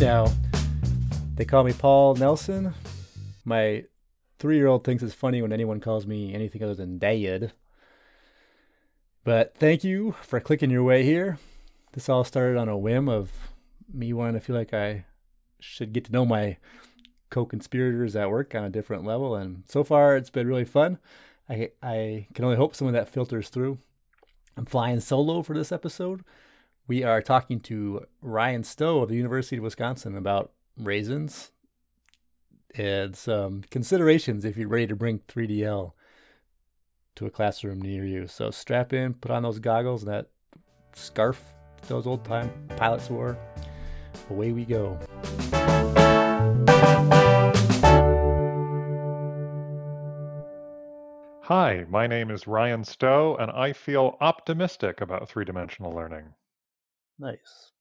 [0.00, 0.32] now.
[1.34, 2.72] They call me Paul Nelson.
[3.44, 3.84] My
[4.38, 7.52] three year old thinks it's funny when anyone calls me anything other than Dad.
[9.24, 11.38] But thank you for clicking your way here.
[11.92, 13.30] This all started on a whim of
[13.92, 15.04] me wanting to feel like I
[15.58, 16.56] should get to know my
[17.28, 19.36] co conspirators at work on a different level.
[19.36, 20.96] And so far, it's been really fun.
[21.46, 23.76] I, I can only hope some of that filters through.
[24.56, 26.24] I'm flying solo for this episode.
[26.90, 31.52] We are talking to Ryan Stowe of the University of Wisconsin about raisins
[32.74, 35.92] and some considerations if you're ready to bring 3DL
[37.14, 38.26] to a classroom near you.
[38.26, 40.30] So strap in, put on those goggles and that
[40.92, 41.40] scarf
[41.86, 43.38] those old time pilots wore.
[44.28, 44.98] Away we go.
[51.42, 56.34] Hi, my name is Ryan Stowe, and I feel optimistic about three dimensional learning.
[57.20, 57.72] Nice.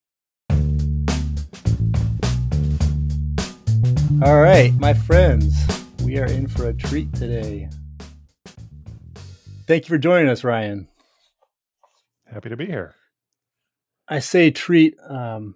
[4.21, 5.55] All right, my friends,
[6.03, 7.69] we are in for a treat today.
[9.65, 10.89] Thank you for joining us, Ryan.
[12.29, 12.95] Happy to be here.
[14.09, 15.55] I say treat, um,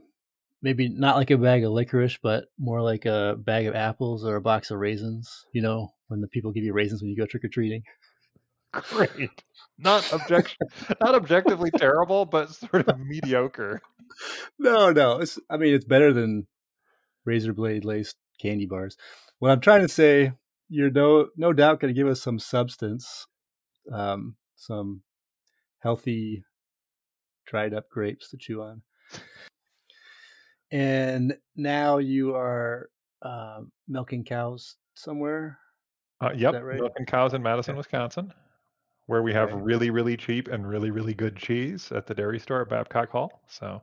[0.61, 4.38] maybe not like a bag of licorice, but more like a bag of apples or
[4.38, 5.45] a box of raisins.
[5.54, 7.84] You know, when the people give you raisins when you go trick or treating.
[8.74, 9.44] Great.
[9.78, 10.58] Not object
[11.02, 13.82] not objectively terrible, but sort of mediocre.
[14.60, 15.20] No, no.
[15.20, 16.48] It's I mean it's better than
[17.26, 18.98] razor blade laced candy bars.
[19.40, 20.34] What I'm trying to say,
[20.70, 23.28] you're no no doubt gonna give us some substance,
[23.92, 25.02] um, some
[25.80, 26.44] healthy
[27.46, 28.82] dried up grapes to chew on.
[30.72, 32.90] And now you are
[33.22, 35.60] uh, milking cows somewhere.
[36.20, 36.80] Uh, yep, right?
[36.80, 38.34] milking cows in Madison, Wisconsin
[39.08, 42.62] where we have really, really cheap and really, really good cheese at the dairy store
[42.62, 43.42] at Babcock Hall.
[43.48, 43.82] So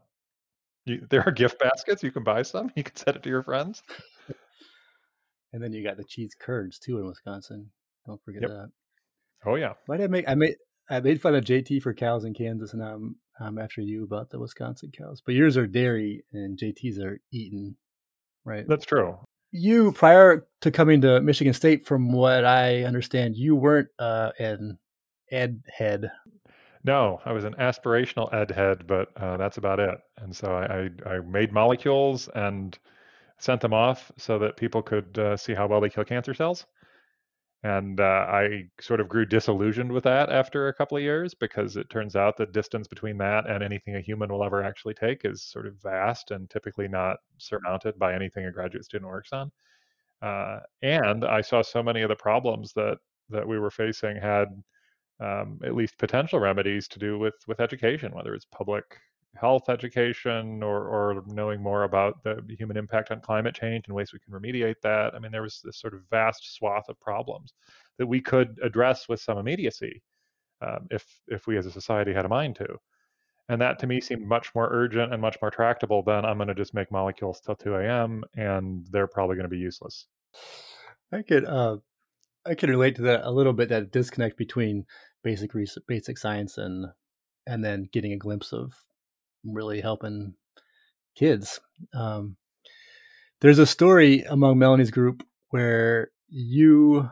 [0.86, 2.02] you, there are gift baskets.
[2.02, 2.70] You can buy some.
[2.76, 3.82] You can send it to your friends.
[5.52, 7.70] And then you got the cheese curds too in Wisconsin.
[8.06, 8.50] Don't forget yep.
[8.50, 8.70] that.
[9.44, 9.72] Oh yeah.
[9.88, 10.54] Might I make I made
[10.88, 14.30] I made fun of JT for cows in Kansas, and I'm I'm after you about
[14.30, 15.22] the Wisconsin cows.
[15.24, 17.76] But yours are dairy, and JT's are eaten,
[18.44, 18.66] right?
[18.68, 19.18] That's true.
[19.52, 24.78] You prior to coming to Michigan State, from what I understand, you weren't uh, an
[25.30, 26.10] ed head?
[26.82, 29.98] No, I was an aspirational ed head, but uh, that's about it.
[30.18, 32.78] And so I, I, I, made molecules and
[33.38, 36.64] sent them off so that people could uh, see how well they kill cancer cells.
[37.62, 41.76] And uh, I sort of grew disillusioned with that after a couple of years because
[41.76, 45.26] it turns out the distance between that and anything a human will ever actually take
[45.26, 49.52] is sort of vast and typically not surmounted by anything a graduate student works on.
[50.22, 52.98] Uh, and I saw so many of the problems that
[53.28, 54.48] that we were facing had
[55.20, 58.84] um, at least potential remedies to do with with education, whether it's public
[59.36, 64.12] health education or or knowing more about the human impact on climate change and ways
[64.12, 65.14] we can remediate that.
[65.14, 67.54] I mean, there was this sort of vast swath of problems
[67.98, 70.02] that we could address with some immediacy
[70.62, 72.76] um, if if we as a society had a mind to.
[73.48, 76.48] And that to me seemed much more urgent and much more tractable than I'm going
[76.48, 78.22] to just make molecules till 2 a.m.
[78.36, 80.06] and they're probably going to be useless.
[81.12, 81.78] I could uh,
[82.46, 83.68] I can relate to that a little bit.
[83.68, 84.86] That disconnect between
[85.22, 86.86] basic research, basic science and
[87.46, 88.72] and then getting a glimpse of
[89.44, 90.34] really helping
[91.16, 91.60] kids.
[91.94, 92.36] Um,
[93.40, 97.10] there's a story among Melanie's group where you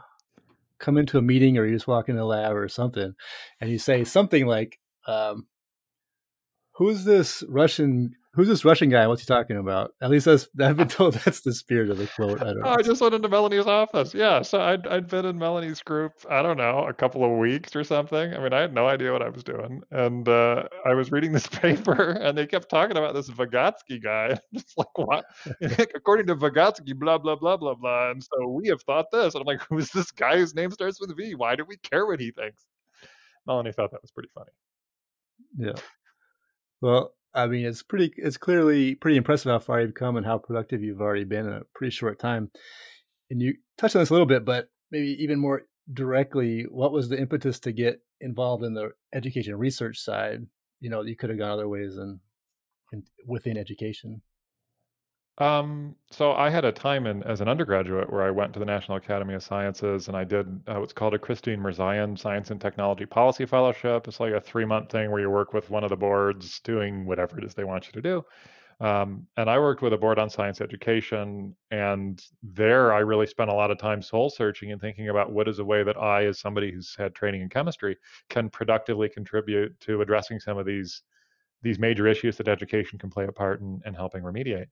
[0.78, 3.14] come into a meeting or you just walk in the lab or something,
[3.60, 5.46] and you say something like, um,
[6.72, 9.06] "Who's this Russian Who's this Russian guy?
[9.06, 9.94] What's he talking about?
[10.02, 12.40] At least that's, I've been told that's the spirit of the quote.
[12.40, 12.68] I don't know.
[12.68, 14.14] I just went into Melanie's office.
[14.14, 17.74] Yeah, so I'd, I'd been in Melanie's group, I don't know, a couple of weeks
[17.74, 18.34] or something.
[18.34, 19.80] I mean, I had no idea what I was doing.
[19.90, 24.38] And uh, I was reading this paper, and they kept talking about this Vygotsky guy.
[24.54, 25.24] just like, what?
[25.94, 28.10] According to Vygotsky, blah, blah, blah, blah, blah.
[28.10, 29.34] And so we have thought this.
[29.34, 31.34] And I'm like, who's this guy whose name starts with V?
[31.34, 32.66] Why do we care what he thinks?
[33.46, 34.50] Melanie thought that was pretty funny.
[35.56, 35.80] Yeah.
[36.80, 40.38] Well, I mean, it's pretty, it's clearly pretty impressive how far you've come and how
[40.38, 42.50] productive you've already been in a pretty short time.
[43.30, 47.08] And you touched on this a little bit, but maybe even more directly, what was
[47.08, 50.46] the impetus to get involved in the education research side?
[50.80, 52.20] You know, you could have gone other ways and
[53.26, 54.22] within education.
[55.38, 58.64] Um, so I had a time in, as an undergraduate where I went to the
[58.64, 62.60] National Academy of Sciences and I did uh, what's called a Christine Mirzayan Science and
[62.60, 64.08] Technology Policy Fellowship.
[64.08, 67.06] It's like a three month thing where you work with one of the boards doing
[67.06, 68.24] whatever it is they want you to do.
[68.80, 73.50] Um, and I worked with a board on science education, and there I really spent
[73.50, 76.26] a lot of time soul searching and thinking about what is a way that I,
[76.26, 77.96] as somebody who's had training in chemistry,
[78.28, 81.02] can productively contribute to addressing some of these
[81.62, 84.66] these major issues that education can play a part in, in helping remediate.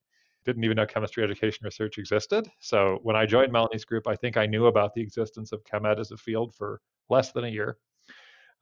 [0.47, 2.49] Didn't even know chemistry education research existed.
[2.61, 5.99] So when I joined Melanie's group, I think I knew about the existence of ChemEd
[5.99, 7.77] as a field for less than a year.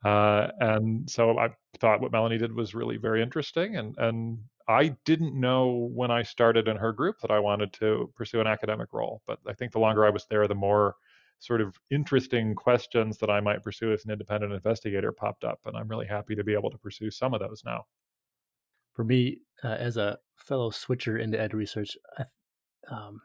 [0.03, 1.49] Uh, and so I
[1.79, 3.77] thought what Melanie did was really very interesting.
[3.77, 8.11] And, and I didn't know when I started in her group that I wanted to
[8.15, 9.21] pursue an academic role.
[9.25, 10.95] But I think the longer I was there, the more
[11.39, 15.59] sort of interesting questions that I might pursue as an independent investigator popped up.
[15.65, 17.85] And I'm really happy to be able to pursue some of those now.
[18.95, 22.23] For me, uh, as a fellow switcher into ed research, I,
[22.91, 23.21] um,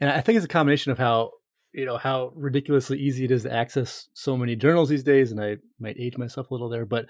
[0.00, 1.30] and I think it's a combination of how
[1.72, 5.40] you know how ridiculously easy it is to access so many journals these days and
[5.40, 7.06] i might age myself a little there but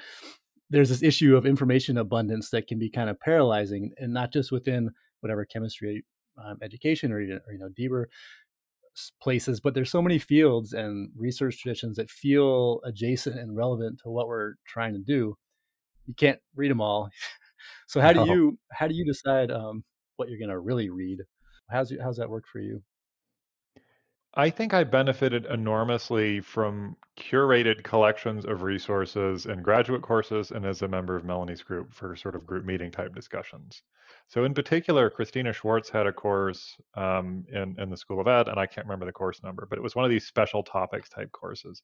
[0.68, 4.52] there's this issue of information abundance that can be kind of paralyzing and not just
[4.52, 4.90] within
[5.20, 6.04] whatever chemistry
[6.44, 8.08] um, education or or, you know deeper
[9.22, 14.10] places but there's so many fields and research traditions that feel adjacent and relevant to
[14.10, 15.36] what we're trying to do.
[16.06, 17.10] You can't read them all
[17.86, 19.84] so how do you how do you decide um,
[20.16, 21.18] what you're going to really read?
[21.70, 22.82] How's how's that work for you?
[24.34, 30.82] I think I benefited enormously from curated collections of resources in graduate courses and as
[30.82, 33.82] a member of Melanie's group for sort of group meeting type discussions.
[34.28, 38.46] So, in particular, Christina Schwarz had a course um, in, in the School of Ed,
[38.46, 41.08] and I can't remember the course number, but it was one of these special topics
[41.08, 41.82] type courses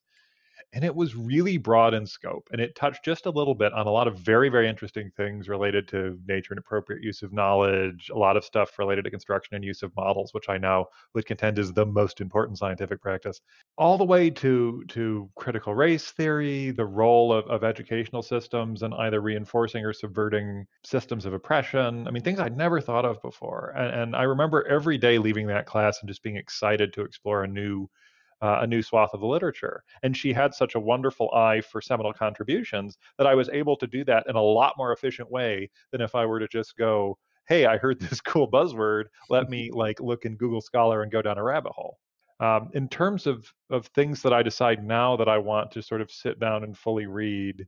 [0.73, 3.87] and it was really broad in scope and it touched just a little bit on
[3.87, 8.11] a lot of very very interesting things related to nature and appropriate use of knowledge
[8.15, 11.27] a lot of stuff related to construction and use of models which i now would
[11.27, 13.41] contend is the most important scientific practice.
[13.79, 18.95] All the way to to critical race theory the role of, of educational systems and
[18.95, 23.73] either reinforcing or subverting systems of oppression i mean things i'd never thought of before
[23.77, 27.45] and, and i remember every day leaving that class and just being excited to explore
[27.45, 27.89] a new
[28.47, 29.83] uh, a new swath of the literature.
[30.05, 33.89] And she had such a wonderful eye for seminal contributions that I was able to
[33.89, 37.19] do that in a lot more efficient way than if I were to just go,
[37.49, 39.05] hey, I heard this cool buzzword.
[39.29, 41.99] Let me like look in Google Scholar and go down a rabbit hole.
[42.39, 46.03] Um, in terms of of things that I decide now that I want to sort
[46.03, 47.67] of sit down and fully read,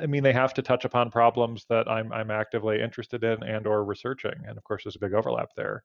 [0.00, 3.66] I mean, they have to touch upon problems that I'm I'm actively interested in and
[3.66, 5.84] or researching, and of course, there's a big overlap there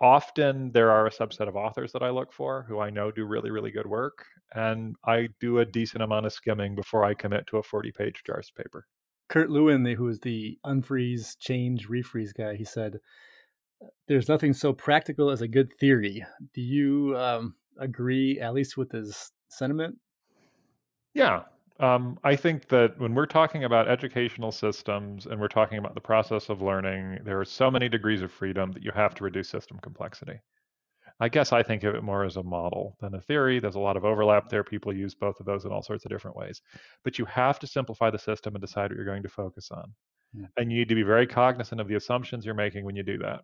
[0.00, 3.24] often there are a subset of authors that I look for who I know do
[3.24, 4.24] really, really good work.
[4.54, 8.22] And I do a decent amount of skimming before I commit to a 40 page
[8.26, 8.86] JARS paper.
[9.28, 12.98] Kurt Lewin, who is the unfreeze, change, refreeze guy, he said,
[14.06, 16.24] There's nothing so practical as a good theory.
[16.52, 19.96] Do you um, agree, at least with his sentiment?
[21.14, 21.42] Yeah,
[21.80, 26.00] um, I think that when we're talking about educational systems and we're talking about the
[26.00, 29.48] process of learning, there are so many degrees of freedom that you have to reduce
[29.48, 30.38] system complexity.
[31.20, 33.58] I guess I think of it more as a model than a theory.
[33.58, 34.64] There's a lot of overlap there.
[34.64, 36.60] People use both of those in all sorts of different ways.
[37.02, 39.92] But you have to simplify the system and decide what you're going to focus on.
[40.32, 40.46] Yeah.
[40.56, 43.18] And you need to be very cognizant of the assumptions you're making when you do
[43.18, 43.42] that.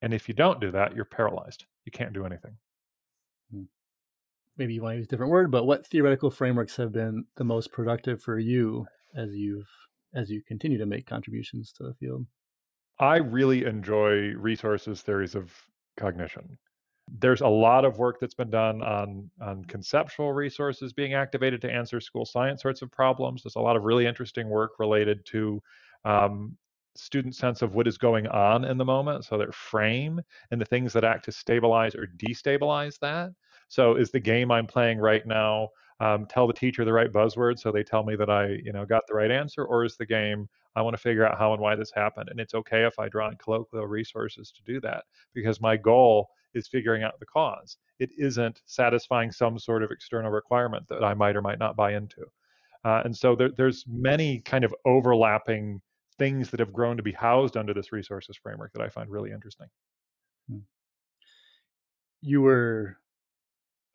[0.00, 1.64] And if you don't do that, you're paralyzed.
[1.84, 2.56] You can't do anything
[4.56, 7.44] maybe you want to use a different word, but what theoretical frameworks have been the
[7.44, 9.68] most productive for you as you've
[10.14, 12.26] as you continue to make contributions to the field?
[12.98, 15.50] I really enjoy resources theories of
[15.96, 16.58] cognition.
[17.08, 21.72] There's a lot of work that's been done on, on conceptual resources being activated to
[21.72, 23.42] answer school science sorts of problems.
[23.42, 25.60] There's a lot of really interesting work related to
[26.04, 26.56] um,
[26.94, 30.64] student sense of what is going on in the moment, so their frame and the
[30.64, 33.30] things that act to stabilize or destabilize that.
[33.72, 37.58] So is the game I'm playing right now um, tell the teacher the right buzzword
[37.58, 40.04] so they tell me that I, you know, got the right answer, or is the
[40.04, 42.28] game I want to figure out how and why this happened?
[42.28, 46.28] And it's okay if I draw on colloquial resources to do that because my goal
[46.52, 47.78] is figuring out the cause.
[47.98, 51.94] It isn't satisfying some sort of external requirement that I might or might not buy
[51.94, 52.26] into.
[52.84, 55.80] Uh, and so there, there's many kind of overlapping
[56.18, 59.30] things that have grown to be housed under this resources framework that I find really
[59.30, 59.68] interesting.
[60.50, 60.58] Hmm.
[62.20, 62.98] You were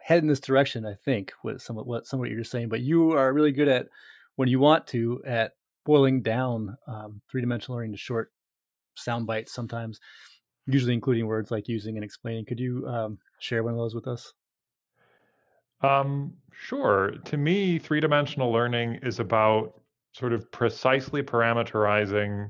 [0.07, 2.69] head in this direction, I think, with some of what some of what you're saying.
[2.69, 3.87] But you are really good at
[4.37, 5.51] when you want to at
[5.85, 8.31] boiling down um, three dimensional learning to short
[8.95, 9.53] sound bites.
[9.53, 9.99] Sometimes,
[10.65, 12.45] usually including words like using and explaining.
[12.45, 14.31] Could you um, share one of those with us?
[15.81, 17.11] Um, sure.
[17.25, 19.81] To me, three dimensional learning is about
[20.13, 22.49] sort of precisely parameterizing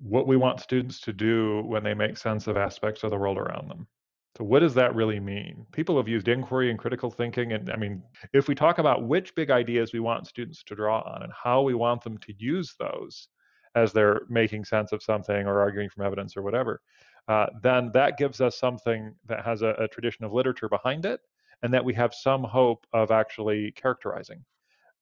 [0.00, 3.38] what we want students to do when they make sense of aspects of the world
[3.38, 3.86] around them.
[4.36, 5.66] So, what does that really mean?
[5.72, 7.52] People have used inquiry and critical thinking.
[7.52, 11.00] And I mean, if we talk about which big ideas we want students to draw
[11.02, 13.28] on and how we want them to use those
[13.74, 16.80] as they're making sense of something or arguing from evidence or whatever,
[17.28, 21.20] uh, then that gives us something that has a, a tradition of literature behind it
[21.62, 24.44] and that we have some hope of actually characterizing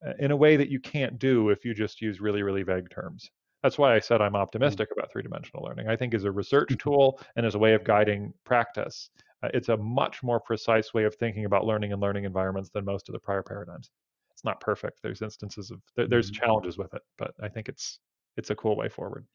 [0.07, 2.91] uh, in a way that you can't do if you just use really, really vague
[2.91, 3.31] terms.
[3.63, 5.01] That's why I said I'm optimistic mm-hmm.
[5.01, 5.89] about three dimensional learning.
[5.89, 9.11] I think as a research tool and as a way of guiding practice,
[9.43, 12.85] uh, it's a much more precise way of thinking about learning and learning environments than
[12.85, 13.91] most of the prior paradigms.
[14.33, 15.01] It's not perfect.
[15.03, 16.45] There's instances of there's mm-hmm.
[16.45, 17.99] challenges with it, but I think it's
[18.37, 19.27] it's a cool way forward.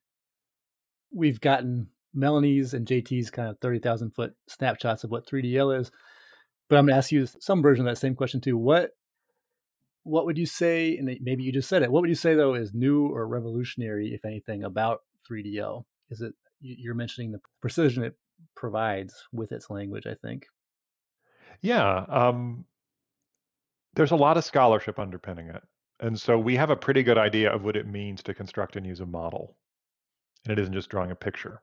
[1.14, 5.92] We've gotten Melanie's and JT's kind of 30,000 foot snapshots of what 3DL is.
[6.70, 8.58] But I'm going to ask you some version of that same question too.
[8.58, 8.92] What
[10.06, 12.54] what would you say, and maybe you just said it, what would you say though
[12.54, 15.84] is new or revolutionary, if anything, about 3DL?
[16.12, 18.16] Is it, you're mentioning the precision it
[18.56, 20.46] provides with its language, I think.
[21.62, 22.06] Yeah.
[22.08, 22.66] Um,
[23.96, 25.64] there's a lot of scholarship underpinning it.
[26.00, 28.86] And so we have a pretty good idea of what it means to construct and
[28.86, 29.58] use a model.
[30.44, 31.62] And it isn't just drawing a picture.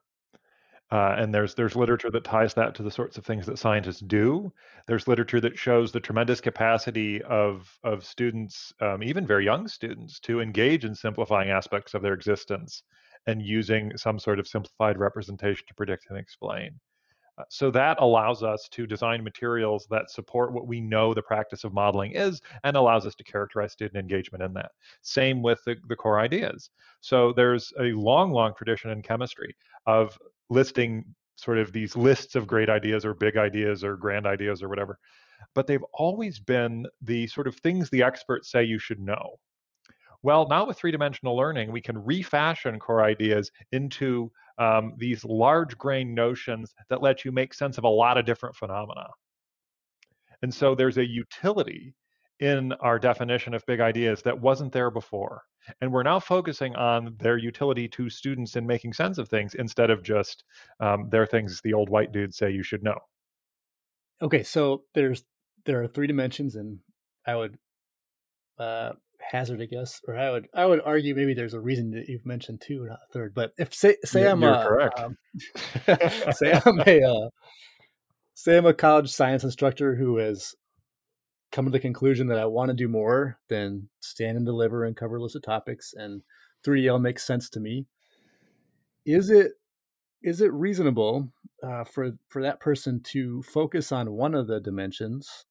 [0.91, 4.01] Uh, and there's there's literature that ties that to the sorts of things that scientists
[4.01, 4.53] do.
[4.87, 10.21] There's literature that shows the tremendous capacity of of students, um, even very young students,
[10.21, 12.83] to engage in simplifying aspects of their existence
[13.27, 16.79] and using some sort of simplified representation to predict and explain.
[17.39, 21.65] Uh, so that allows us to design materials that support what we know the practice
[21.65, 24.73] of modeling is and allows us to characterize student engagement in that.
[25.01, 26.69] Same with the, the core ideas.
[27.01, 30.19] So there's a long, long tradition in chemistry of
[30.51, 31.05] listing
[31.37, 34.99] sort of these lists of great ideas or big ideas or grand ideas or whatever.
[35.55, 39.37] But they've always been the sort of things the experts say you should know.
[40.23, 45.77] Well, now with three dimensional learning, we can refashion core ideas into um, these large
[45.79, 49.09] grain notions that let you make sense of a lot of different phenomena.
[50.43, 51.95] And so there's a utility
[52.43, 55.45] in our definition of big ideas that wasn't there before.
[55.81, 59.91] And we're now focusing on their utility to students in making sense of things instead
[59.91, 60.43] of just
[60.81, 62.99] um, their things the old white dudes say you should know.
[64.21, 65.23] Okay, so there's
[65.67, 66.81] there are three dimensions, and
[67.25, 67.59] I would
[68.59, 72.09] uh, hazard, I guess, or I would I would argue maybe there's a reason that
[72.09, 73.35] you've mentioned two, not a third.
[73.35, 74.99] But if say say I'm a, correct.
[74.99, 75.17] Um,
[76.33, 77.29] say I'm a uh,
[78.35, 80.57] say I'm a college science instructor who has
[81.53, 84.97] come to the conclusion that I want to do more than stand and deliver and
[84.97, 86.23] cover a list of topics, and
[86.65, 87.87] 3DL makes sense to me.
[89.05, 89.53] Is it
[90.23, 91.29] is it reasonable
[91.63, 95.45] uh, for for that person to focus on one of the dimensions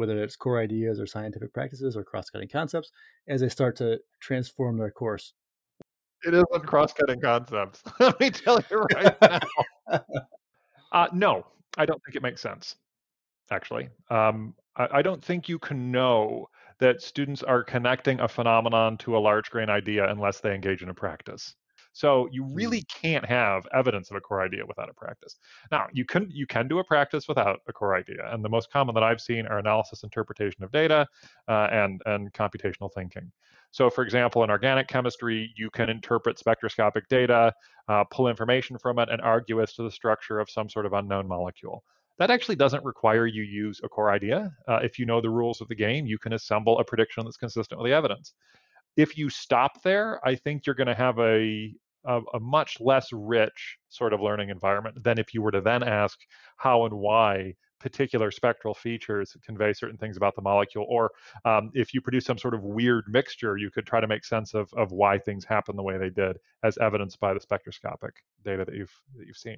[0.00, 2.90] whether it's core ideas or scientific practices or cross-cutting concepts,
[3.28, 5.34] as they start to transform their course.
[6.24, 7.82] It isn't cross-cutting concepts.
[8.00, 9.40] Let me tell you right now.
[10.92, 12.76] uh, no, I don't think it makes sense.
[13.50, 18.96] Actually, um, I, I don't think you can know that students are connecting a phenomenon
[18.98, 21.54] to a large grain idea unless they engage in a practice.
[21.92, 22.54] So you hmm.
[22.54, 25.36] really can't have evidence of a core idea without a practice.
[25.70, 28.70] Now you can you can do a practice without a core idea, and the most
[28.72, 31.06] common that I've seen are analysis, interpretation of data,
[31.48, 33.30] uh, and and computational thinking.
[33.72, 37.52] So, for example, in organic chemistry, you can interpret spectroscopic data,
[37.88, 40.92] uh, pull information from it, and argue as to the structure of some sort of
[40.92, 41.84] unknown molecule.
[42.20, 44.52] That actually doesn't require you use a core idea.
[44.68, 47.38] Uh, if you know the rules of the game, you can assemble a prediction that's
[47.38, 48.34] consistent with the evidence.
[48.98, 51.74] If you stop there, I think you're going to have a,
[52.04, 55.82] a, a much less rich sort of learning environment than if you were to then
[55.82, 56.18] ask
[56.58, 60.84] how and why particular spectral features convey certain things about the molecule.
[60.90, 61.12] Or
[61.46, 64.52] um, if you produce some sort of weird mixture you could try to make sense
[64.52, 68.12] of, of why things happen the way they did as evidenced by the spectroscopic
[68.44, 69.56] data that you've that you've seen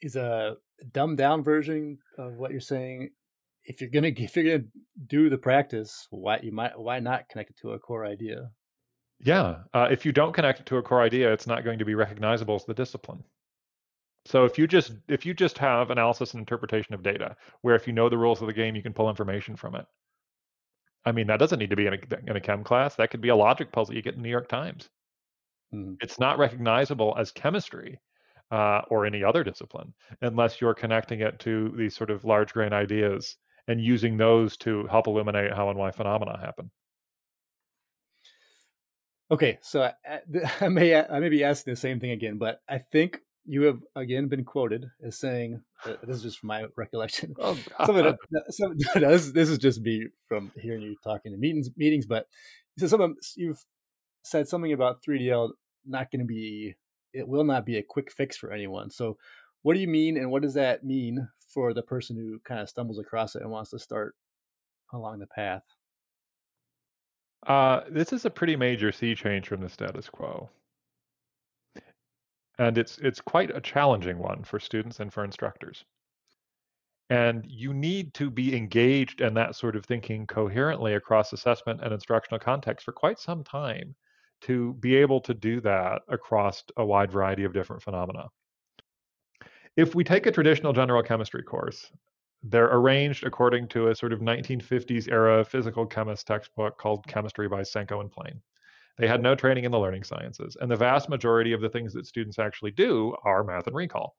[0.00, 0.56] is a
[0.92, 3.10] dumbed down version of what you're saying
[3.68, 4.68] if you're gonna if you're gonna
[5.06, 8.50] do the practice, why you might why not connect it to a core idea?
[9.20, 11.84] Yeah, uh, if you don't connect it to a core idea, it's not going to
[11.84, 13.22] be recognizable as the discipline.
[14.24, 17.86] So if you just if you just have analysis and interpretation of data, where if
[17.86, 19.86] you know the rules of the game, you can pull information from it.
[21.04, 22.94] I mean, that doesn't need to be in a, in a chem class.
[22.96, 24.88] That could be a logic puzzle you get in the New York Times.
[25.74, 25.94] Mm-hmm.
[26.00, 28.00] It's not recognizable as chemistry
[28.50, 32.72] uh, or any other discipline unless you're connecting it to these sort of large grain
[32.72, 33.36] ideas
[33.66, 36.70] and using those to help illuminate how and why phenomena happen.
[39.30, 40.20] Okay, so I,
[40.60, 43.80] I may I may be asking the same thing again, but I think you have
[43.94, 47.34] again been quoted as saying uh, this is just from my recollection.
[47.38, 51.32] Oh, some of the, some, no, this, this is just me from hearing you talking
[51.32, 51.70] in meetings.
[51.76, 52.26] Meetings, but
[52.78, 53.64] said some you've
[54.22, 55.50] said something about 3DL
[55.86, 56.74] not going to be.
[57.12, 58.90] It will not be a quick fix for anyone.
[58.90, 59.18] So,
[59.62, 62.68] what do you mean, and what does that mean for the person who kind of
[62.68, 64.14] stumbles across it and wants to start
[64.92, 65.62] along the path?
[67.46, 70.50] Uh, this is a pretty major sea change from the status quo.
[72.58, 75.84] And it's it's quite a challenging one for students and for instructors.
[77.10, 81.92] And you need to be engaged in that sort of thinking coherently across assessment and
[81.92, 83.94] instructional context for quite some time
[84.42, 88.28] to be able to do that across a wide variety of different phenomena.
[89.76, 91.90] If we take a traditional general chemistry course,
[92.42, 97.62] they're arranged according to a sort of 1950s era physical chemist textbook called Chemistry by
[97.62, 98.40] Sienko and Plane.
[98.96, 101.92] They had no training in the learning sciences, and the vast majority of the things
[101.94, 104.16] that students actually do are math and recall.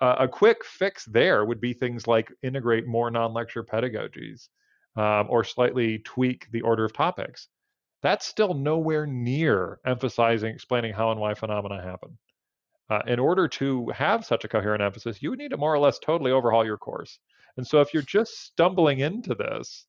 [0.00, 4.48] Uh, a quick fix there would be things like integrate more non lecture pedagogies
[4.96, 7.48] um, or slightly tweak the order of topics.
[8.02, 12.16] That's still nowhere near emphasizing explaining how and why phenomena happen.
[12.90, 15.78] Uh, in order to have such a coherent emphasis, you would need to more or
[15.78, 17.18] less totally overhaul your course.
[17.56, 19.86] And so if you're just stumbling into this,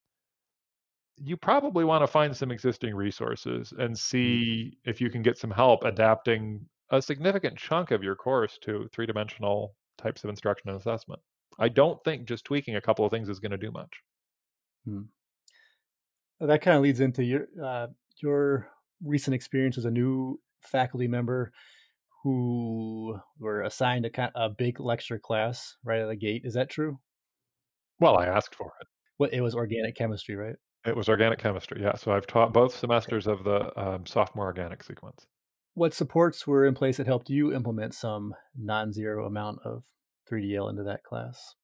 [1.16, 5.50] you probably want to find some existing resources and see if you can get some
[5.50, 10.78] help adapting a significant chunk of your course to three dimensional types of instruction and
[10.78, 11.20] assessment.
[11.58, 14.00] I don't think just tweaking a couple of things is going to do much.
[14.84, 15.02] Hmm.
[16.40, 17.88] That kind of leads into your uh,
[18.22, 18.68] your
[19.04, 21.52] recent experience as a new faculty member
[22.22, 26.42] who were assigned a, a big lecture class right out of the gate.
[26.44, 26.98] Is that true?
[27.98, 28.86] Well, I asked for it.
[29.18, 30.56] What it was organic chemistry, right?
[30.86, 31.94] It was organic chemistry, yeah.
[31.96, 35.26] So I've taught both semesters of the um, sophomore organic sequence.
[35.74, 39.84] What supports were in place that helped you implement some non-zero amount of
[40.30, 41.54] 3DL into that class?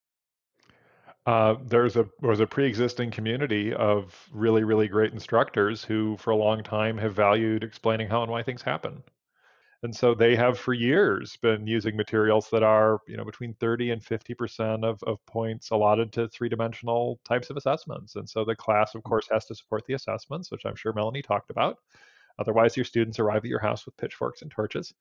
[1.27, 6.37] Uh, there's a was a pre-existing community of really really great instructors who for a
[6.37, 9.03] long time have valued explaining how and why things happen.
[9.83, 13.91] And so they have for years been using materials that are you know between 30
[13.93, 18.17] and 50 percent of, of points allotted to three-dimensional types of assessments.
[18.17, 21.23] And so the class of course has to support the assessments which i'm sure melanie
[21.23, 21.79] talked about.
[22.39, 24.95] Otherwise your students arrive at your house with pitchforks and torches.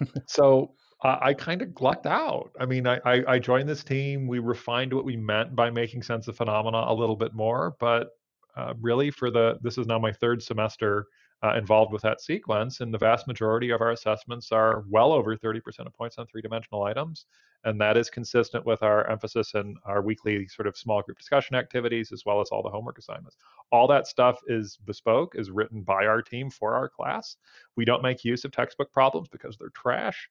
[0.26, 0.74] So
[1.04, 2.50] I kind of glucked out.
[2.58, 4.26] I mean, I, I, joined this team.
[4.26, 8.08] We refined what we meant by making sense of phenomena a little bit more, but
[8.56, 11.06] uh, really, for the this is now my third semester
[11.42, 15.36] uh, involved with that sequence, and the vast majority of our assessments are well over
[15.36, 17.26] 30% of points on three-dimensional items,
[17.64, 21.54] and that is consistent with our emphasis in our weekly sort of small group discussion
[21.54, 23.36] activities as well as all the homework assignments.
[23.72, 27.36] All that stuff is bespoke, is written by our team for our class.
[27.76, 30.30] We don't make use of textbook problems because they're trash.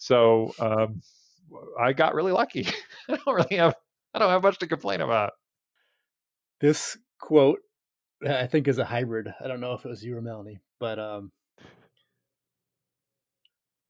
[0.00, 1.02] So um,
[1.78, 2.66] I got really lucky.
[3.08, 3.74] I don't really have
[4.14, 5.32] I don't have much to complain about.
[6.60, 7.60] This quote,
[8.26, 9.28] I think, is a hybrid.
[9.42, 11.32] I don't know if it was you or Melanie, but um,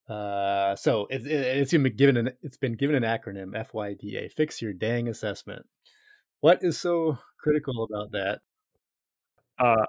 [0.08, 4.32] uh, so it, it, it's been given an it's been given an acronym FYDA.
[4.32, 5.64] Fix your dang assessment.
[6.40, 8.40] What is so critical about that?
[9.60, 9.86] Uh,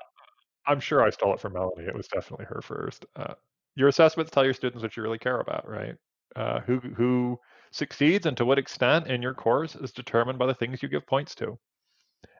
[0.68, 1.88] I'm sure I stole it from Melanie.
[1.88, 3.08] It was definitely her first.
[3.16, 3.34] Uh,
[3.76, 5.96] your assessments tell your students what you really care about, right?
[6.36, 7.40] Uh, who who
[7.72, 11.06] succeeds and to what extent in your course is determined by the things you give
[11.06, 11.58] points to.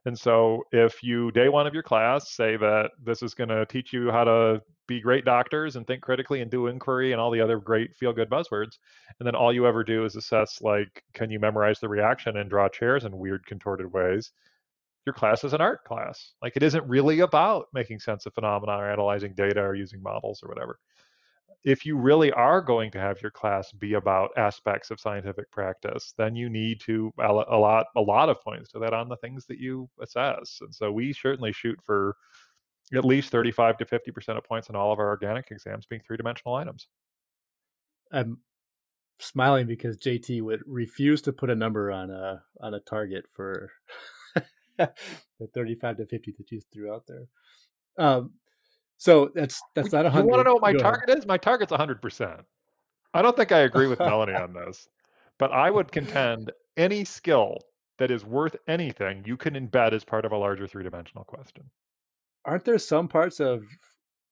[0.06, 3.66] And so, if you day one of your class say that this is going to
[3.66, 7.32] teach you how to be great doctors and think critically and do inquiry and all
[7.32, 8.78] the other great feel good buzzwords,
[9.20, 12.50] and then all you ever do is assess like, can you memorize the reaction and
[12.50, 14.32] draw chairs in weird contorted ways?
[15.06, 16.34] Your class is an art class.
[16.42, 20.42] Like it isn't really about making sense of phenomena or analyzing data or using models
[20.44, 20.80] or whatever
[21.64, 26.14] if you really are going to have your class be about aspects of scientific practice,
[26.18, 29.60] then you need to allot a lot of points to that on the things that
[29.60, 30.60] you assess.
[30.62, 32.16] And so we certainly shoot for
[32.94, 36.18] at least 35 to 50% of points in all of our organic exams being three
[36.18, 36.88] dimensional items.
[38.12, 38.40] I'm
[39.20, 43.72] smiling because JT would refuse to put a number on a on a target for
[44.78, 47.28] the 35 to 50 that you threw out there.
[47.98, 48.32] Um,
[49.02, 50.26] so that's that's not a hundred.
[50.26, 51.18] You want to know what my Go target ahead.
[51.18, 51.26] is?
[51.26, 52.42] My target's hundred percent.
[53.16, 54.88] I don't think I agree with Melanie on this,
[55.40, 57.58] but I would contend any skill
[57.98, 61.64] that is worth anything you can embed as part of a larger three-dimensional question.
[62.46, 63.64] Aren't there some parts of,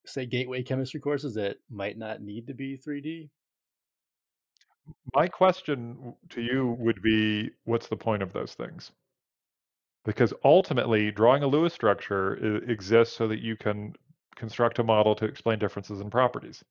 [0.06, 3.28] say, gateway chemistry courses that might not need to be 3D?
[5.16, 8.92] My question to you would be, what's the point of those things?
[10.06, 13.96] Because ultimately, drawing a Lewis structure uh, exists so that you can
[14.40, 16.64] construct a model to explain differences in properties.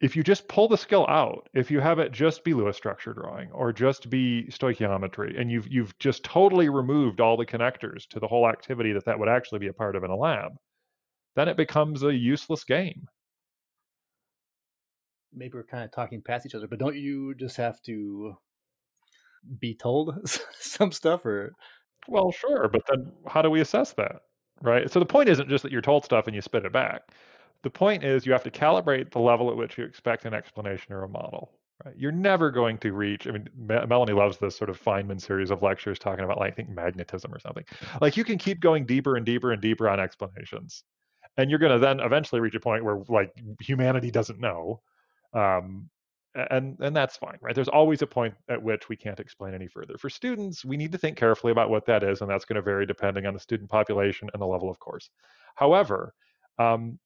[0.00, 3.12] If you just pull the skill out, if you have it just be Lewis structure
[3.12, 8.18] drawing or just be stoichiometry, and you've you've just totally removed all the connectors to
[8.18, 10.52] the whole activity that that would actually be a part of in a lab,
[11.36, 13.06] then it becomes a useless game.
[15.32, 18.34] Maybe we're kind of talking past each other, but don't you just have to
[19.58, 20.28] be told
[20.60, 21.52] some stuff or
[22.08, 24.16] well sure but then how do we assess that
[24.62, 24.90] right?
[24.90, 27.02] So the point isn't just that you're told stuff and you spit it back.
[27.62, 30.92] The point is you have to calibrate the level at which you expect an explanation
[30.92, 31.52] or a model.
[31.84, 31.94] Right?
[31.96, 33.26] You're never going to reach.
[33.26, 36.54] I mean, Melanie loves this sort of Feynman series of lectures talking about, like, I
[36.54, 37.64] think magnetism or something.
[38.00, 40.84] Like you can keep going deeper and deeper and deeper on explanations,
[41.36, 44.80] and you're going to then eventually reach a point where like humanity doesn't know
[45.32, 45.88] um,
[46.34, 47.54] and and that's fine right?
[47.54, 49.96] There's always a point at which we can't explain any further.
[49.98, 52.62] For students we need to think carefully about what that is and that's going to
[52.62, 55.10] vary depending on the student population and the level of course.
[55.54, 56.14] However
[56.58, 56.98] um,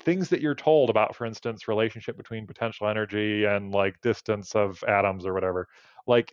[0.00, 4.82] things that you're told about for instance relationship between potential energy and like distance of
[4.86, 5.68] atoms or whatever
[6.06, 6.32] like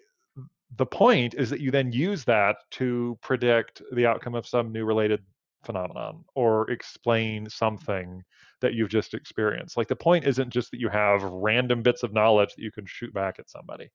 [0.78, 4.86] the point is that you then use that to predict the outcome of some new
[4.86, 5.22] related
[5.64, 8.24] phenomenon or explain something
[8.63, 9.78] that you've just experienced.
[9.78, 12.86] Like the point isn't just that you have random bits of knowledge that you can
[12.86, 13.91] shoot back at somebody.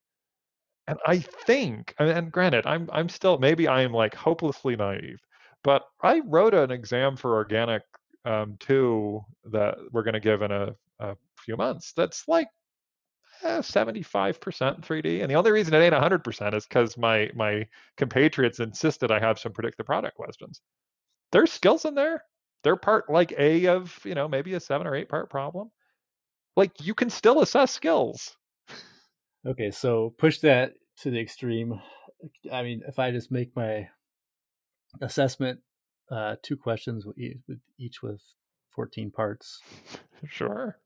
[0.87, 5.20] And I think, and granted, I'm I'm still maybe I am like hopelessly naive,
[5.64, 7.83] but I wrote an exam for organic
[8.24, 11.92] um, two that we're going to give in a, a few months.
[11.94, 12.48] That's like
[13.42, 14.38] eh, 75%
[14.83, 15.22] 3D.
[15.22, 19.38] And the only reason it ain't 100% is because my my compatriots insisted I have
[19.38, 20.62] some predict the product questions
[21.33, 22.24] there's skills in there.
[22.62, 25.71] They're part like A of, you know, maybe a seven or eight part problem.
[26.57, 28.37] Like you can still assess skills.
[29.47, 31.81] Okay, so push that to the extreme.
[32.53, 33.88] I mean, if I just make my
[35.01, 35.61] assessment
[36.11, 37.16] uh, two questions with
[37.79, 38.21] each with
[38.71, 39.61] 14 parts.
[40.27, 40.77] Sure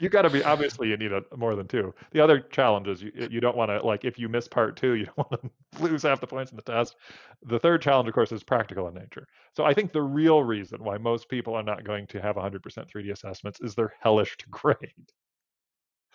[0.00, 1.94] you got to be obviously you need a, more than two.
[2.12, 4.94] The other challenge is you you don't want to like if you miss part two,
[4.94, 6.96] you don't want to lose half the points in the test.
[7.44, 9.26] The third challenge, of course, is practical in nature.
[9.56, 12.60] So I think the real reason why most people are not going to have 100%
[12.62, 14.76] 3D assessments is they're hellish to grade.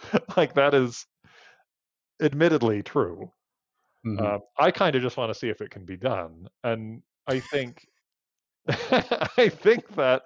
[0.37, 1.05] like that is
[2.21, 3.31] admittedly true.
[4.05, 4.23] Mm-hmm.
[4.23, 7.39] Uh, I kind of just want to see if it can be done, and I
[7.39, 7.87] think
[8.67, 10.23] I think that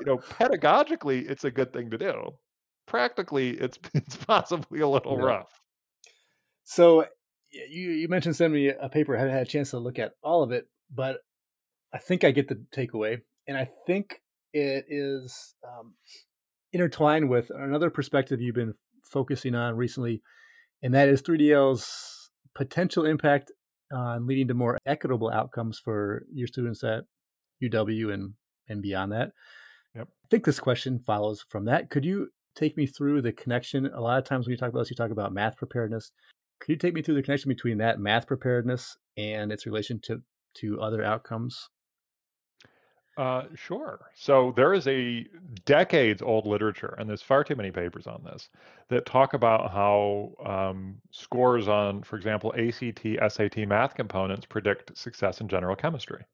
[0.00, 2.30] you know, pedagogically, it's a good thing to do.
[2.86, 5.24] Practically, it's it's possibly a little yeah.
[5.24, 5.60] rough.
[6.64, 7.06] So
[7.50, 9.16] you you mentioned sending me a paper.
[9.16, 11.18] I haven't had a chance to look at all of it, but
[11.94, 14.20] I think I get the takeaway, and I think
[14.52, 15.94] it is um,
[16.72, 20.22] intertwined with another perspective you've been focusing on recently,
[20.82, 23.52] and that is 3DL's potential impact
[23.92, 27.04] on leading to more equitable outcomes for your students at
[27.62, 28.34] UW and
[28.68, 29.32] and beyond that.
[29.94, 30.08] Yep.
[30.08, 31.90] I think this question follows from that.
[31.90, 33.86] Could you take me through the connection?
[33.86, 36.12] A lot of times when you talk about this, you talk about math preparedness.
[36.60, 40.22] Could you take me through the connection between that math preparedness and its relation to,
[40.54, 41.68] to other outcomes?
[43.18, 44.00] Uh, sure.
[44.14, 45.26] So there is a
[45.66, 48.48] decades old literature, and there's far too many papers on this
[48.88, 55.42] that talk about how um, scores on, for example, ACT, SAT math components predict success
[55.42, 56.24] in general chemistry.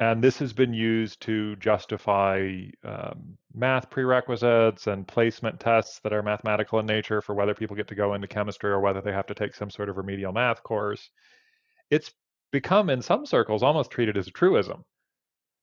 [0.00, 6.22] And this has been used to justify um, math prerequisites and placement tests that are
[6.22, 9.26] mathematical in nature for whether people get to go into chemistry or whether they have
[9.26, 11.10] to take some sort of remedial math course.
[11.90, 12.12] It's
[12.50, 14.86] become, in some circles, almost treated as a truism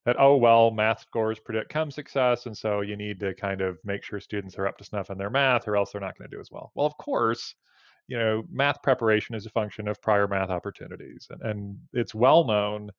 [0.06, 2.45] that, oh, well, math scores predict chem success.
[2.45, 5.17] And so you need to kind of make sure students are up to snuff in
[5.17, 6.71] their math or else they're not going to do as well.
[6.76, 7.56] Well, of course,
[8.08, 11.28] you know, math preparation is a function of prior math opportunities.
[11.32, 12.91] And, and it's well known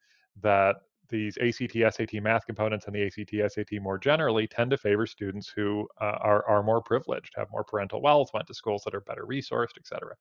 [0.43, 0.77] that
[1.09, 5.49] these ACT, SAT math components and the ACT, SAT more generally tend to favor students
[5.49, 9.01] who uh, are, are more privileged, have more parental wealth, went to schools that are
[9.01, 10.15] better resourced, et cetera.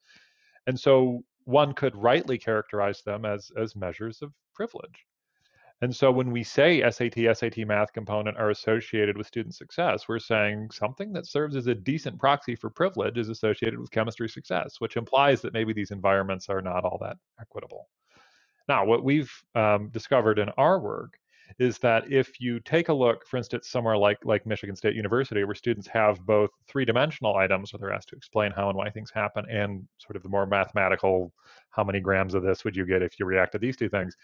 [0.68, 5.06] And so one could rightly characterize them as, as measures of privilege.
[5.82, 10.18] And so when we say SAT, SAT math component are associated with student success, we're
[10.18, 14.78] saying something that serves as a decent proxy for privilege is associated with chemistry success,
[14.80, 17.88] which implies that maybe these environments are not all that equitable.
[18.68, 21.18] Now, what we've um, discovered in our work
[21.60, 25.44] is that if you take a look, for instance, somewhere like like Michigan State University,
[25.46, 29.10] where students have both three-dimensional items where they're asked to explain how and why things
[29.12, 31.32] happen, and sort of the more mathematical,
[31.70, 34.16] how many grams of this would you get if you react to these two things,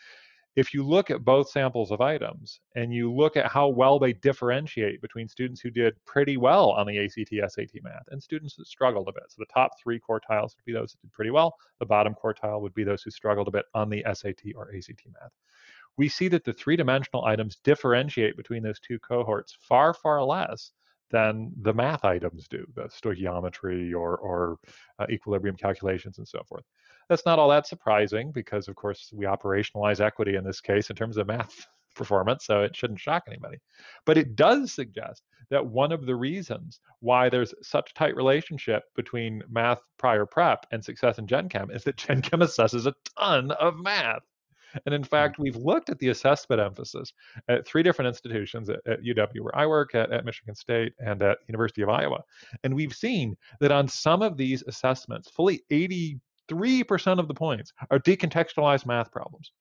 [0.55, 4.13] if you look at both samples of items and you look at how well they
[4.13, 8.67] differentiate between students who did pretty well on the ACT, SAT math and students that
[8.67, 9.23] struggled a bit.
[9.29, 11.55] So the top three quartiles would be those who did pretty well.
[11.79, 15.07] The bottom quartile would be those who struggled a bit on the SAT or ACT
[15.19, 15.31] math.
[15.97, 20.71] We see that the three dimensional items differentiate between those two cohorts far, far less
[21.11, 24.57] than the math items do, the stoichiometry or, or
[24.99, 26.63] uh, equilibrium calculations and so forth.
[27.09, 30.95] That's not all that surprising because, of course, we operationalize equity in this case in
[30.95, 33.57] terms of math performance, so it shouldn't shock anybody.
[34.05, 39.43] But it does suggest that one of the reasons why there's such tight relationship between
[39.49, 43.51] math prior prep and success in Gen Chem is that Gen Chem assesses a ton
[43.51, 44.23] of math.
[44.85, 45.07] And in hmm.
[45.07, 47.13] fact, we've looked at the assessment emphasis
[47.47, 51.21] at three different institutions at, at UW, where I work, at, at Michigan State, and
[51.21, 52.23] at University of Iowa.
[52.63, 57.73] And we've seen that on some of these assessments, fully 80 3% of the points
[57.91, 59.51] are decontextualized math problems.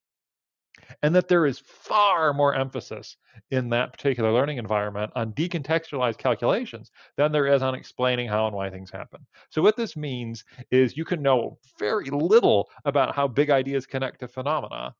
[1.02, 3.16] and that there is far more emphasis
[3.50, 8.56] in that particular learning environment on decontextualized calculations than there is on explaining how and
[8.56, 9.24] why things happen.
[9.50, 14.20] So, what this means is you can know very little about how big ideas connect
[14.20, 14.94] to phenomena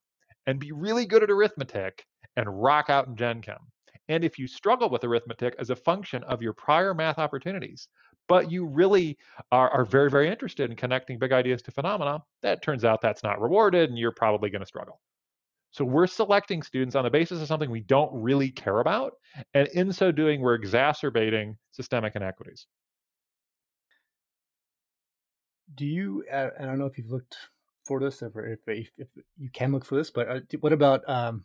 [0.46, 2.04] and be really good at arithmetic
[2.36, 3.58] and rock out in Gen Chem.
[4.08, 7.88] And if you struggle with arithmetic as a function of your prior math opportunities,
[8.32, 9.18] but you really
[9.50, 13.22] are, are very, very interested in connecting big ideas to phenomena, that turns out that's
[13.22, 15.02] not rewarded and you're probably going to struggle.
[15.70, 19.12] So we're selecting students on the basis of something we don't really care about.
[19.52, 22.66] And in so doing, we're exacerbating systemic inequities.
[25.74, 27.36] Do you, uh, I don't know if you've looked
[27.86, 28.32] for this, if,
[28.66, 31.44] if, if you can look for this, but uh, what about, um,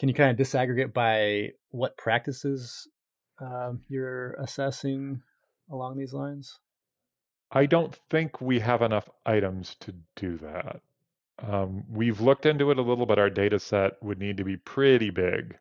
[0.00, 2.88] can you kind of disaggregate by what practices
[3.40, 5.22] um, you're assessing
[5.70, 6.58] along these lines?
[7.52, 10.80] I don't think we have enough items to do that.
[11.42, 14.56] Um, we've looked into it a little, but our data set would need to be
[14.56, 15.56] pretty big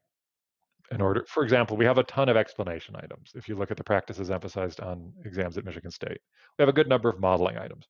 [0.91, 1.23] in order.
[1.27, 3.31] For example, we have a ton of explanation items.
[3.35, 6.19] If you look at the practices emphasized on exams at Michigan State,
[6.57, 7.87] we have a good number of modeling items.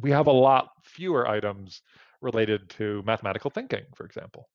[0.00, 1.82] We have a lot fewer items
[2.20, 4.48] related to mathematical thinking, for example.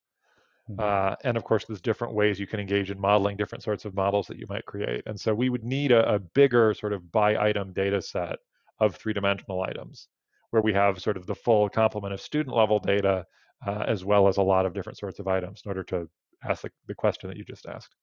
[0.70, 0.80] Mm-hmm.
[0.80, 3.94] Uh, and of course, there's different ways you can engage in modeling different sorts of
[3.94, 5.02] models that you might create.
[5.06, 8.36] And so we would need a, a bigger sort of by item data set
[8.80, 10.08] of three dimensional items
[10.50, 13.24] where we have sort of the full complement of student level data
[13.66, 16.08] uh, as well as a lot of different sorts of items in order to
[16.44, 17.94] ask the, the question that you just asked.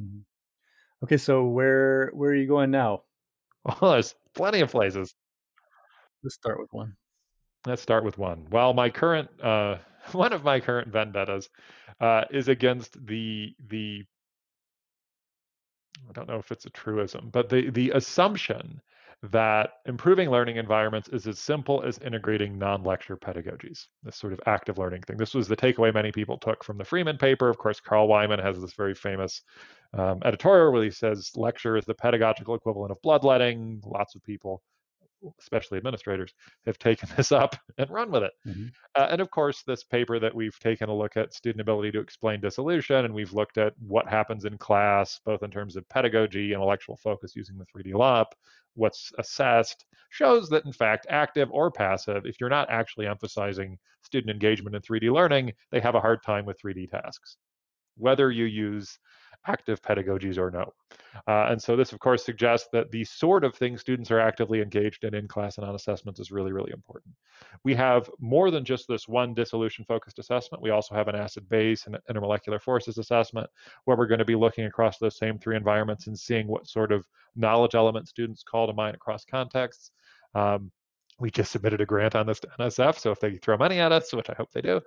[0.00, 0.20] Mm-hmm.
[1.02, 3.02] Okay, so where where are you going now?
[3.80, 5.14] Well, there's plenty of places.
[6.22, 6.94] Let's start with one.
[7.66, 8.46] Let's start with one.
[8.50, 9.76] Well, my current uh,
[10.12, 11.48] one of my current vendettas
[12.00, 14.04] uh, is against the the
[16.08, 18.80] I don't know if it's a truism, but the the assumption
[19.30, 24.76] that improving learning environments is as simple as integrating non-lecture pedagogies, this sort of active
[24.76, 25.16] learning thing.
[25.16, 27.48] This was the takeaway many people took from the Freeman paper.
[27.48, 29.40] Of course, Carl Wieman has this very famous
[29.94, 33.80] um, editorial where he says lecture is the pedagogical equivalent of bloodletting.
[33.86, 34.62] Lots of people
[35.40, 36.34] especially administrators,
[36.66, 38.32] have taken this up and run with it.
[38.46, 38.66] Mm-hmm.
[38.94, 42.00] Uh, and of course, this paper that we've taken a look at student ability to
[42.00, 46.52] explain dissolution, and we've looked at what happens in class, both in terms of pedagogy,
[46.52, 48.34] intellectual focus using the 3D LOP,
[48.74, 54.30] what's assessed, shows that in fact, active or passive, if you're not actually emphasizing student
[54.30, 57.36] engagement in 3D learning, they have a hard time with 3D tasks.
[57.96, 58.98] Whether you use
[59.46, 60.72] active pedagogies or no.
[61.28, 64.60] Uh, and so this, of course, suggests that the sort of thing students are actively
[64.60, 67.14] engaged in in class and on assessments is really, really important.
[67.62, 70.62] We have more than just this one dissolution focused assessment.
[70.62, 73.48] We also have an acid base and intermolecular forces assessment
[73.84, 76.92] where we're going to be looking across those same three environments and seeing what sort
[76.92, 79.90] of knowledge elements students call to mind across contexts.
[80.34, 80.70] Um,
[81.18, 83.92] we just submitted a grant on this to NSF, so if they throw money at
[83.92, 84.80] us, which I hope they do,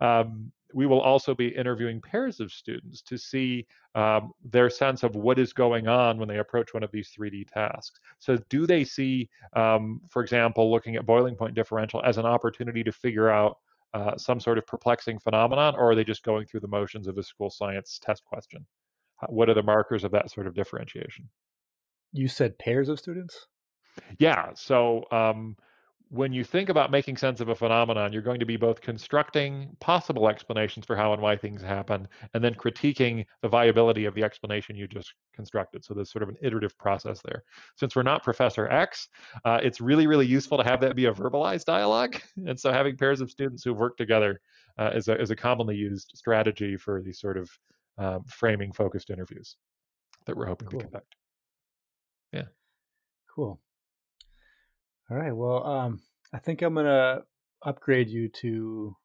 [0.00, 5.16] um, we will also be interviewing pairs of students to see um, their sense of
[5.16, 8.00] what is going on when they approach one of these 3D tasks.
[8.18, 12.84] So, do they see, um, for example, looking at boiling point differential as an opportunity
[12.84, 13.58] to figure out
[13.94, 17.18] uh, some sort of perplexing phenomenon, or are they just going through the motions of
[17.18, 18.64] a school science test question?
[19.28, 21.28] What are the markers of that sort of differentiation?
[22.12, 23.46] You said pairs of students?
[24.18, 24.50] Yeah.
[24.54, 25.56] So, um,
[26.10, 29.76] when you think about making sense of a phenomenon, you're going to be both constructing
[29.78, 34.24] possible explanations for how and why things happen, and then critiquing the viability of the
[34.24, 35.84] explanation you just constructed.
[35.84, 37.44] So there's sort of an iterative process there.
[37.76, 39.08] Since we're not Professor X,
[39.44, 42.20] uh, it's really, really useful to have that be a verbalized dialogue.
[42.46, 44.40] And so having pairs of students who've worked together
[44.78, 47.50] uh, is, a, is a commonly used strategy for these sort of
[47.98, 49.56] um, framing focused interviews
[50.26, 50.80] that we're hoping cool.
[50.80, 51.14] to conduct.
[52.32, 52.44] Yeah.
[53.34, 53.60] Cool.
[55.10, 55.34] All right.
[55.34, 56.00] Well, um,
[56.32, 57.22] I think I'm gonna
[57.62, 58.96] upgrade you to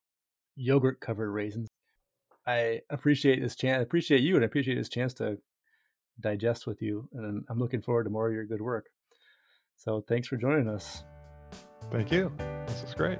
[0.55, 1.67] yogurt covered raisins.
[2.45, 3.79] I appreciate this chance.
[3.79, 5.39] I appreciate you, and I appreciate this chance to
[6.19, 7.09] digest with you.
[7.13, 8.87] And I'm looking forward to more of your good work.
[9.77, 11.03] So thanks for joining us.
[11.91, 12.31] Thank you.
[12.67, 13.19] This is great.